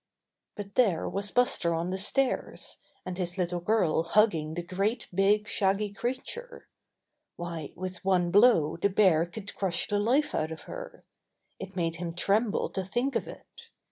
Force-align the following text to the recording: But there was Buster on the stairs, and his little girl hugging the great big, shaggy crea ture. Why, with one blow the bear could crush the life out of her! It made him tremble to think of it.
But 0.55 0.73
there 0.73 1.07
was 1.07 1.29
Buster 1.29 1.75
on 1.75 1.91
the 1.91 1.97
stairs, 1.99 2.77
and 3.05 3.19
his 3.19 3.37
little 3.37 3.59
girl 3.59 4.01
hugging 4.01 4.55
the 4.55 4.63
great 4.63 5.07
big, 5.13 5.47
shaggy 5.47 5.93
crea 5.93 6.15
ture. 6.25 6.67
Why, 7.35 7.71
with 7.75 8.03
one 8.03 8.31
blow 8.31 8.77
the 8.77 8.89
bear 8.89 9.27
could 9.27 9.53
crush 9.53 9.85
the 9.87 9.99
life 9.99 10.33
out 10.33 10.51
of 10.51 10.63
her! 10.63 11.05
It 11.59 11.75
made 11.75 11.97
him 11.97 12.15
tremble 12.15 12.69
to 12.71 12.83
think 12.83 13.15
of 13.15 13.27
it. 13.27 13.69